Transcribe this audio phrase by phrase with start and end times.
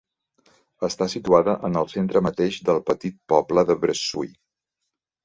[0.87, 4.33] Està situada en el centre mateix del petit poble de Bressui.